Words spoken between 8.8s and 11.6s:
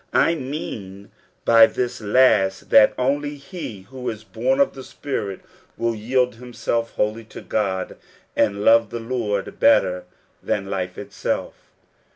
the Lord better than life itself.